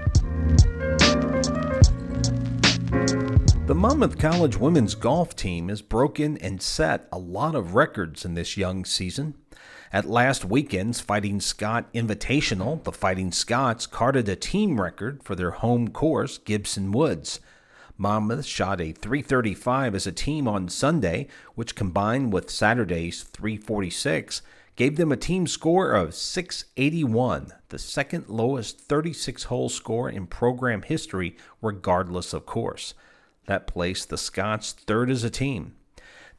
The 3.67 3.75
Monmouth 3.75 4.17
College 4.17 4.57
women's 4.57 4.95
golf 4.95 5.35
team 5.35 5.67
has 5.67 5.81
broken 5.81 6.37
and 6.37 6.61
set 6.61 7.07
a 7.11 7.17
lot 7.17 7.53
of 7.53 7.75
records 7.75 8.23
in 8.23 8.33
this 8.33 8.55
young 8.55 8.85
season. 8.85 9.35
At 9.91 10.05
last 10.05 10.45
weekend's 10.45 11.01
Fighting 11.01 11.39
Scots 11.39 11.87
Invitational, 11.93 12.83
the 12.83 12.91
Fighting 12.91 13.31
Scots 13.31 13.85
carded 13.85 14.29
a 14.29 14.35
team 14.35 14.79
record 14.79 15.21
for 15.21 15.35
their 15.35 15.51
home 15.51 15.89
course, 15.89 16.37
Gibson 16.37 16.91
Woods. 16.91 17.39
Monmouth 17.97 18.45
shot 18.45 18.79
a 18.79 18.91
335 18.91 19.95
as 19.95 20.05
a 20.07 20.11
team 20.11 20.47
on 20.47 20.69
Sunday, 20.69 21.27
which 21.55 21.75
combined 21.75 22.31
with 22.31 22.49
Saturday's 22.49 23.23
346 23.23 24.41
gave 24.75 24.95
them 24.95 25.11
a 25.11 25.17
team 25.17 25.47
score 25.47 25.93
of 25.93 26.13
681, 26.13 27.51
the 27.69 27.79
second 27.79 28.29
lowest 28.29 28.79
36 28.79 29.45
hole 29.45 29.69
score 29.69 30.07
in 30.07 30.27
program 30.27 30.83
history, 30.83 31.35
regardless 31.61 32.31
of 32.31 32.45
course. 32.45 32.93
That 33.47 33.65
placed 33.65 34.09
the 34.09 34.17
Scots 34.17 34.73
third 34.73 35.09
as 35.09 35.23
a 35.23 35.31
team. 35.31 35.75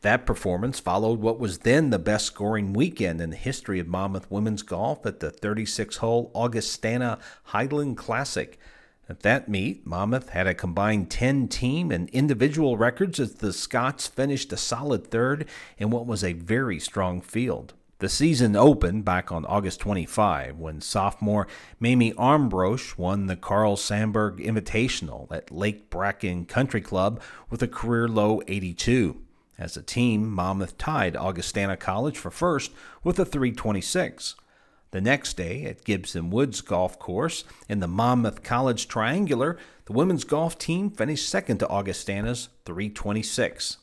That 0.03 0.25
performance 0.25 0.79
followed 0.79 1.19
what 1.19 1.41
was 1.41 1.59
then 1.59 1.91
the 1.91 1.99
best 1.99 2.27
scoring 2.27 2.73
weekend 2.73 3.21
in 3.21 3.31
the 3.31 3.37
history 3.37 3.81
of 3.81 3.89
Monmouth 3.89 4.31
women's 4.31 4.63
golf 4.63 5.05
at 5.05 5.19
the 5.19 5.31
36 5.33 5.97
hole 5.97 6.31
Augustana 6.35 7.19
Highland 7.45 7.97
Classic. 7.97 8.61
At 9.09 9.21
that 9.21 9.49
meet, 9.49 9.87
Monmouth 9.87 10.31
had 10.31 10.47
a 10.47 10.55
combined 10.55 11.11
10 11.11 11.49
team 11.49 11.91
and 11.91 12.11
individual 12.11 12.77
records 12.77 13.19
as 13.19 13.37
the 13.37 13.55
Scots 13.55 14.07
finished 14.07 14.53
a 14.53 14.57
solid 14.59 15.11
third 15.11 15.47
in 15.79 15.89
what 15.89 16.07
was 16.07 16.23
a 16.23 16.35
very 16.35 16.79
strong 16.79 17.23
field. 17.23 17.73
The 18.01 18.11
season 18.11 18.55
opened 18.55 19.07
back 19.07 19.33
on 19.33 19.47
August 19.47 19.81
25 19.81 20.59
when 20.59 20.81
sophomore 20.81 21.49
Mamie 21.81 22.13
Armbrosch 22.13 22.97
won 22.99 23.27
the 23.27 23.35
Carl 23.35 23.77
Sandburg 23.77 24.39
Invitational 24.39 25.27
at 25.33 25.51
Lake 25.51 25.89
Bracken 25.91 26.45
Country 26.45 26.81
Club 26.81 27.21
with 27.51 27.63
a 27.63 27.67
career 27.67 28.07
low 28.09 28.43
82. 28.47 29.21
As 29.59 29.77
a 29.77 29.83
team, 29.83 30.31
Monmouth 30.31 30.79
tied 30.79 31.17
Augustana 31.17 31.77
College 31.77 32.17
for 32.17 32.31
first 32.31 32.71
with 33.03 33.19
a 33.19 33.25
326. 33.25 34.37
The 34.91 35.01
next 35.03 35.37
day 35.37 35.65
at 35.65 35.85
Gibson 35.85 36.31
Woods 36.31 36.63
Golf 36.63 36.99
Course 36.99 37.45
in 37.69 37.81
the 37.81 37.87
Monmouth 37.87 38.43
College 38.43 38.89
Triangular, 38.89 39.59
the 39.85 39.93
women's 39.93 40.25
golf 40.25 40.59
team 40.59 40.91
finished 40.91 41.29
second 41.29 41.59
to 41.59 41.69
Augustana's 41.69 42.49
326. 42.65 43.77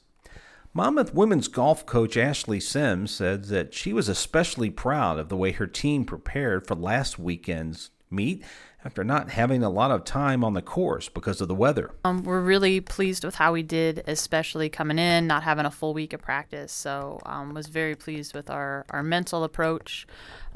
Monmouth 0.74 1.13
women's 1.13 1.47
golf 1.47 1.85
coach 1.85 2.17
Ashley 2.17 2.59
Sims 2.59 3.12
said 3.12 3.45
that 3.45 3.74
she 3.74 3.93
was 3.93 4.09
especially 4.09 4.69
proud 4.69 5.19
of 5.19 5.29
the 5.29 5.38
way 5.38 5.51
her 5.51 5.67
team 5.67 6.05
prepared 6.05 6.67
for 6.67 6.75
last 6.75 7.19
weekend's 7.19 7.91
meet 8.15 8.43
after 8.86 9.03
not 9.03 9.31
having 9.31 9.63
a 9.63 9.69
lot 9.69 9.89
of 9.89 10.05
time 10.05 10.43
on 10.43 10.53
the 10.53 10.62
course 10.62 11.10
because 11.10 11.41
of 11.41 11.48
the 11.48 11.55
weather. 11.55 11.89
Um, 12.05 12.24
we're 12.24 12.41
really 12.41 12.79
pleased 12.79 13.24
with 13.24 13.36
how 13.36 13.51
we 13.51 13.63
did, 13.63 14.03
especially 14.05 14.69
coming 14.69 15.00
in, 15.00 15.25
not 15.25 15.41
having 15.41 15.65
a 15.65 15.72
full 15.72 15.93
week 15.93 16.13
of 16.13 16.22
practice. 16.22 16.72
So 16.72 17.19
um, 17.25 17.55
was 17.55 17.67
very 17.67 17.95
pleased 17.95 18.36
with 18.36 18.50
our, 18.50 18.86
our 18.91 19.01
mental 19.01 19.43
approach, 19.43 20.05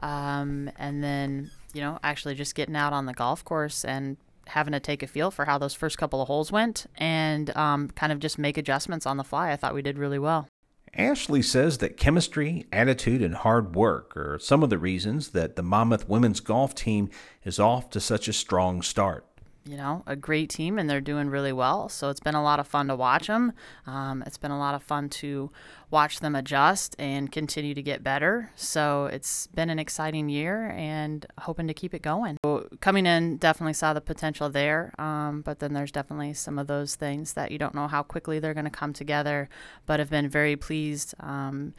um, 0.02 0.70
and 0.78 1.04
then 1.04 1.50
you 1.74 1.82
know 1.82 2.00
actually 2.04 2.36
just 2.36 2.54
getting 2.56 2.76
out 2.76 2.94
on 2.94 3.08
the 3.08 3.14
golf 3.14 3.44
course 3.44 3.84
and 3.84 4.18
having 4.48 4.74
to 4.74 4.80
take 4.80 5.04
a 5.04 5.08
feel 5.08 5.32
for 5.32 5.46
how 5.46 5.58
those 5.58 5.74
first 5.74 5.98
couple 5.98 6.22
of 6.22 6.28
holes 6.28 6.52
went 6.52 6.88
and 6.98 7.56
um, 7.56 7.90
kind 7.90 8.12
of 8.12 8.20
just 8.20 8.38
make 8.38 8.58
adjustments 8.58 9.06
on 9.06 9.18
the 9.18 9.24
fly. 9.24 9.52
I 9.52 9.56
thought 9.56 9.74
we 9.74 9.82
did 9.82 9.98
really 9.98 10.20
well. 10.20 10.48
Ashley 10.96 11.42
says 11.42 11.78
that 11.78 11.98
chemistry, 11.98 12.66
attitude, 12.72 13.22
and 13.22 13.36
hard 13.36 13.76
work 13.76 14.18
are 14.18 14.40
some 14.40 14.64
of 14.64 14.70
the 14.70 14.78
reasons 14.78 15.30
that 15.30 15.56
the 15.56 15.64
Monmouth 15.64 16.10
women's 16.10 16.40
golf 16.40 16.74
team 16.74 17.10
is 17.44 17.60
off 17.60 17.90
to 17.92 18.00
such 18.00 18.28
a 18.28 18.34
strong 18.34 18.82
start 18.82 19.26
you 19.66 19.78
know, 19.78 20.04
a 20.08 20.16
great 20.16 20.50
team 20.50 20.80
and 20.80 20.90
they're 20.90 21.02
doing 21.02 21.30
really 21.30 21.54
well. 21.54 21.90
So 21.90 22.10
it's 22.10 22.20
been 22.20 22.36
a 22.36 22.44
lot 22.44 22.60
of 22.60 22.68
fun 22.68 22.88
to 22.88 22.96
watch 22.96 23.28
them. 23.28 23.54
Um, 23.86 24.24
it's 24.26 24.38
been 24.38 24.52
a 24.52 24.58
lot 24.58 24.74
of 24.74 24.82
fun 24.82 25.10
to 25.10 25.52
watch 25.92 26.20
them 26.20 26.36
adjust 26.36 26.96
and 26.98 27.32
continue 27.32 27.74
to 27.74 27.82
get 27.82 28.04
better. 28.04 28.52
So 28.56 29.06
it's 29.06 29.48
been 29.48 29.70
an 29.70 29.78
exciting 29.78 30.30
year 30.30 30.70
and 30.72 31.26
hoping 31.40 31.68
to 31.68 31.74
keep 31.74 31.94
it 31.94 32.02
going. 32.02 32.38
So 32.44 32.68
coming 32.80 33.06
in, 33.06 33.38
definitely 33.38 33.74
saw 33.74 33.94
the 33.94 34.02
potential 34.02 34.50
there, 34.50 34.94
um, 35.00 35.42
but 35.42 35.60
then 35.60 35.74
there's 35.74 35.92
definitely 35.92 36.34
some 36.34 36.58
of 36.58 36.68
those 36.68 36.96
things 36.96 37.34
that 37.34 37.52
you 37.52 37.58
don't 37.58 37.76
know 37.76 37.88
how 37.88 38.04
quickly 38.04 38.40
they're 38.40 38.54
going 38.54 38.66
to 38.66 38.72
come 38.72 38.94
together, 38.94 39.50
but 39.86 40.00
have 40.00 40.10
been 40.10 40.30
very 40.30 40.56
pleased. 40.56 41.14
Um, 41.20 41.74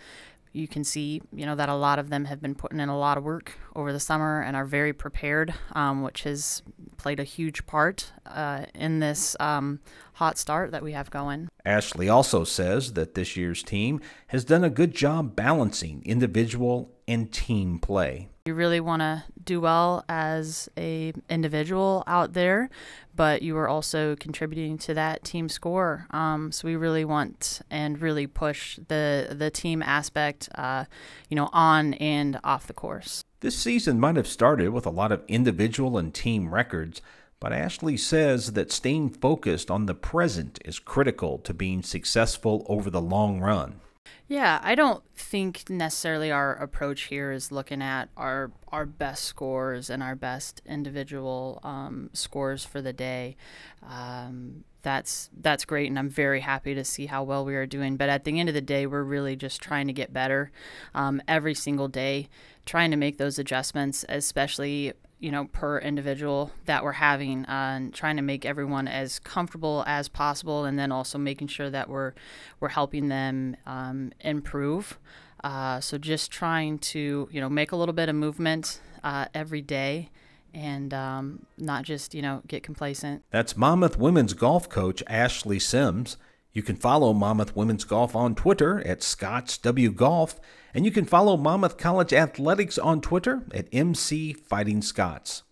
you 0.52 0.66
can 0.66 0.82
see, 0.82 1.22
you 1.32 1.46
know, 1.46 1.54
that 1.54 1.68
a 1.68 1.74
lot 1.74 1.98
of 1.98 2.10
them 2.10 2.24
have 2.24 2.40
been 2.40 2.54
putting 2.54 2.80
in 2.80 2.88
a 2.88 2.98
lot 2.98 3.16
of 3.16 3.24
work 3.24 3.52
over 3.76 3.92
the 3.92 4.00
summer 4.00 4.42
and 4.42 4.56
are 4.56 4.64
very 4.64 4.92
prepared, 4.92 5.54
um, 5.72 6.02
which 6.02 6.22
has 6.24 6.62
played 6.96 7.20
a 7.20 7.24
huge 7.24 7.66
part 7.66 8.12
uh, 8.26 8.64
in 8.74 8.98
this 8.98 9.36
um, 9.38 9.80
hot 10.14 10.38
start 10.38 10.72
that 10.72 10.82
we 10.82 10.92
have 10.92 11.10
going. 11.10 11.48
Ashley 11.64 12.08
also 12.08 12.44
says 12.44 12.94
that 12.94 13.14
this 13.14 13.36
year's 13.36 13.62
team 13.62 14.00
has 14.28 14.44
done 14.44 14.64
a 14.64 14.70
good 14.70 14.94
job 14.94 15.36
balancing 15.36 16.02
individual 16.04 16.92
and 17.06 17.32
team 17.32 17.78
play. 17.78 18.28
You 18.50 18.56
really 18.56 18.80
want 18.80 18.98
to 18.98 19.22
do 19.44 19.60
well 19.60 20.04
as 20.08 20.68
a 20.76 21.12
individual 21.28 22.02
out 22.08 22.32
there, 22.32 22.68
but 23.14 23.42
you 23.42 23.56
are 23.56 23.68
also 23.68 24.16
contributing 24.16 24.76
to 24.78 24.94
that 24.94 25.22
team 25.22 25.48
score. 25.48 26.08
Um, 26.10 26.50
so 26.50 26.66
we 26.66 26.74
really 26.74 27.04
want 27.04 27.60
and 27.70 28.02
really 28.02 28.26
push 28.26 28.80
the 28.88 29.28
the 29.30 29.52
team 29.52 29.84
aspect, 29.84 30.48
uh, 30.56 30.86
you 31.28 31.36
know, 31.36 31.48
on 31.52 31.94
and 31.94 32.40
off 32.42 32.66
the 32.66 32.72
course. 32.72 33.22
This 33.38 33.56
season 33.56 34.00
might 34.00 34.16
have 34.16 34.26
started 34.26 34.70
with 34.70 34.84
a 34.84 34.90
lot 34.90 35.12
of 35.12 35.22
individual 35.28 35.96
and 35.96 36.12
team 36.12 36.52
records, 36.52 37.00
but 37.38 37.52
Ashley 37.52 37.96
says 37.96 38.54
that 38.54 38.72
staying 38.72 39.10
focused 39.10 39.70
on 39.70 39.86
the 39.86 39.94
present 39.94 40.58
is 40.64 40.80
critical 40.80 41.38
to 41.38 41.54
being 41.54 41.84
successful 41.84 42.66
over 42.68 42.90
the 42.90 43.00
long 43.00 43.38
run. 43.38 43.80
Yeah, 44.28 44.60
I 44.62 44.74
don't 44.74 45.02
think 45.16 45.68
necessarily 45.68 46.30
our 46.30 46.54
approach 46.54 47.02
here 47.02 47.32
is 47.32 47.50
looking 47.50 47.82
at 47.82 48.08
our 48.16 48.52
our 48.68 48.86
best 48.86 49.24
scores 49.24 49.90
and 49.90 50.02
our 50.02 50.14
best 50.14 50.62
individual 50.64 51.60
um, 51.64 52.10
scores 52.12 52.64
for 52.64 52.80
the 52.80 52.92
day. 52.92 53.36
Um, 53.82 54.64
that's 54.82 55.30
that's 55.36 55.64
great, 55.64 55.88
and 55.88 55.98
I'm 55.98 56.08
very 56.08 56.40
happy 56.40 56.74
to 56.74 56.84
see 56.84 57.06
how 57.06 57.22
well 57.22 57.44
we 57.44 57.54
are 57.56 57.66
doing. 57.66 57.96
But 57.96 58.08
at 58.08 58.24
the 58.24 58.38
end 58.38 58.48
of 58.48 58.54
the 58.54 58.60
day, 58.60 58.86
we're 58.86 59.02
really 59.02 59.36
just 59.36 59.60
trying 59.60 59.88
to 59.88 59.92
get 59.92 60.12
better 60.12 60.50
um, 60.94 61.20
every 61.26 61.54
single 61.54 61.88
day, 61.88 62.28
trying 62.64 62.90
to 62.92 62.96
make 62.96 63.18
those 63.18 63.38
adjustments, 63.38 64.04
especially 64.08 64.92
you 65.20 65.30
know 65.30 65.44
per 65.46 65.78
individual 65.78 66.50
that 66.64 66.82
we're 66.82 66.92
having 66.92 67.44
uh, 67.46 67.74
and 67.76 67.94
trying 67.94 68.16
to 68.16 68.22
make 68.22 68.44
everyone 68.44 68.88
as 68.88 69.18
comfortable 69.18 69.84
as 69.86 70.08
possible 70.08 70.64
and 70.64 70.78
then 70.78 70.90
also 70.90 71.18
making 71.18 71.46
sure 71.46 71.70
that 71.70 71.88
we're 71.88 72.12
we're 72.58 72.70
helping 72.70 73.08
them 73.08 73.56
um, 73.66 74.12
improve. 74.20 74.98
Uh, 75.44 75.80
so 75.80 75.96
just 75.96 76.30
trying 76.30 76.78
to 76.78 77.28
you 77.30 77.40
know 77.40 77.48
make 77.48 77.72
a 77.72 77.76
little 77.76 77.92
bit 77.92 78.08
of 78.08 78.14
movement 78.14 78.80
uh, 79.04 79.26
every 79.34 79.62
day 79.62 80.10
and 80.52 80.92
um, 80.92 81.46
not 81.56 81.84
just 81.84 82.14
you 82.14 82.22
know 82.22 82.42
get 82.48 82.62
complacent. 82.62 83.22
That's 83.30 83.56
monmouth 83.56 83.98
women's 83.98 84.34
golf 84.34 84.68
coach 84.68 85.02
ashley 85.06 85.58
sims 85.58 86.16
you 86.52 86.62
can 86.62 86.76
follow 86.76 87.12
Monmouth 87.12 87.54
Women's 87.54 87.84
Golf 87.84 88.16
on 88.16 88.34
Twitter 88.34 88.80
at 88.86 89.02
Scotts 89.02 89.56
W 89.58 89.92
Golf, 89.92 90.40
and 90.74 90.84
you 90.84 90.90
can 90.90 91.04
follow 91.04 91.36
Monmouth 91.36 91.76
College 91.76 92.12
Athletics 92.12 92.78
on 92.78 93.00
Twitter 93.00 93.44
at 93.52 93.68
MC 93.72 94.32
Fighting 94.32 94.82
Scots. 94.82 95.42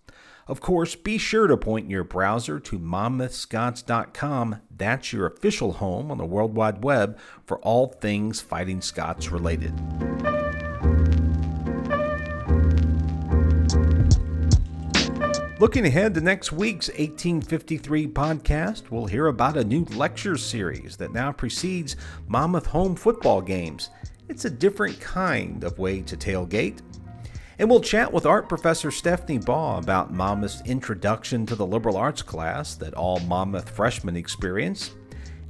Of 0.49 0.61
course, 0.61 0.97
be 0.97 1.19
sure 1.19 1.47
to 1.47 1.57
point 1.57 1.91
your 1.91 2.05
browser 2.05 2.59
to 2.59 2.79
monmouthscots.com. 2.79 4.63
That's 4.75 5.13
your 5.13 5.27
official 5.27 5.75
home 5.75 6.11
on 6.11 6.19
the 6.19 6.25
World 6.25 6.55
Wide 6.55 6.83
Web 6.83 7.19
for 7.45 7.59
all 7.59 7.89
things 7.89 8.41
Fighting 8.41 8.81
Scots 8.81 9.31
related. 9.31 9.75
Looking 15.61 15.87
ahead 15.87 16.15
to 16.15 16.21
next 16.21 16.53
week's 16.53 16.87
1853 16.87 18.07
podcast, 18.07 18.93
we'll 18.93 19.07
hear 19.07 19.27
about 19.27 19.57
a 19.57 19.65
new 19.65 19.83
lecture 19.87 20.37
series 20.37 20.97
that 20.99 21.13
now 21.13 21.33
precedes 21.33 21.97
Monmouth 22.29 22.67
home 22.67 22.95
football 22.95 23.43
games. 23.43 23.91
It's 24.29 24.45
a 24.45 24.51
different 24.51 25.01
kind 25.01 25.65
of 25.65 25.81
way 25.81 26.03
to 26.03 26.17
tailgate. 26.17 26.79
And 27.59 27.69
we'll 27.69 27.81
chat 27.81 28.13
with 28.13 28.25
art 28.25 28.49
professor 28.49 28.93
Stephanie 28.93 29.39
Baugh 29.39 29.79
about 29.79 30.15
Monmouth's 30.15 30.63
introduction 30.65 31.45
to 31.47 31.57
the 31.57 31.67
liberal 31.67 31.97
arts 31.97 32.23
class 32.23 32.77
that 32.77 32.95
all 32.95 33.19
Monmouth 33.19 33.69
freshmen 33.69 34.17
experience. 34.17 34.95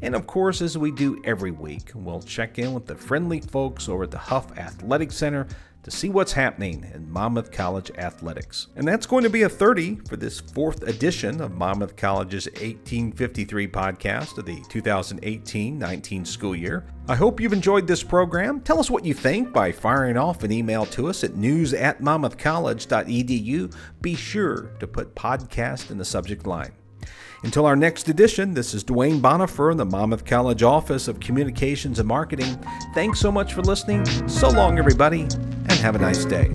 And 0.00 0.14
of 0.14 0.26
course, 0.26 0.62
as 0.62 0.78
we 0.78 0.90
do 0.90 1.20
every 1.24 1.50
week, 1.50 1.90
we'll 1.94 2.22
check 2.22 2.58
in 2.58 2.72
with 2.72 2.86
the 2.86 2.94
friendly 2.94 3.40
folks 3.40 3.90
over 3.90 4.04
at 4.04 4.10
the 4.10 4.16
Huff 4.16 4.56
Athletic 4.56 5.12
Center 5.12 5.46
to 5.88 5.96
see 5.96 6.08
what's 6.10 6.32
happening 6.32 6.86
in 6.94 7.10
Monmouth 7.10 7.50
College 7.50 7.90
athletics. 7.96 8.66
And 8.76 8.86
that's 8.86 9.06
going 9.06 9.24
to 9.24 9.30
be 9.30 9.42
a 9.42 9.48
30 9.48 9.96
for 10.08 10.16
this 10.16 10.38
fourth 10.38 10.82
edition 10.82 11.40
of 11.40 11.54
Monmouth 11.54 11.96
College's 11.96 12.46
1853 12.46 13.68
podcast 13.68 14.36
of 14.36 14.44
the 14.44 14.60
2018 14.68 15.78
19 15.78 16.24
school 16.24 16.54
year. 16.54 16.84
I 17.08 17.16
hope 17.16 17.40
you've 17.40 17.54
enjoyed 17.54 17.86
this 17.86 18.02
program. 18.02 18.60
Tell 18.60 18.78
us 18.78 18.90
what 18.90 19.04
you 19.06 19.14
think 19.14 19.52
by 19.52 19.72
firing 19.72 20.18
off 20.18 20.42
an 20.42 20.52
email 20.52 20.84
to 20.86 21.08
us 21.08 21.24
at 21.24 21.36
news 21.36 21.72
at 21.72 22.02
monmouthcollege.edu. 22.02 23.74
Be 24.02 24.14
sure 24.14 24.70
to 24.78 24.86
put 24.86 25.14
podcast 25.14 25.90
in 25.90 25.96
the 25.96 26.04
subject 26.04 26.46
line. 26.46 26.72
Until 27.44 27.66
our 27.66 27.76
next 27.76 28.08
edition, 28.08 28.52
this 28.52 28.74
is 28.74 28.82
Duane 28.82 29.20
Bonifer 29.20 29.70
in 29.70 29.76
the 29.76 29.84
Monmouth 29.84 30.24
College 30.24 30.64
Office 30.64 31.06
of 31.06 31.20
Communications 31.20 32.00
and 32.00 32.08
Marketing. 32.08 32.58
Thanks 32.94 33.20
so 33.20 33.30
much 33.30 33.54
for 33.54 33.62
listening. 33.62 34.04
So 34.28 34.48
long, 34.50 34.76
everybody, 34.76 35.28
and 35.78 35.84
have 35.84 35.94
a 35.94 35.98
nice 35.98 36.24
day. 36.24 36.50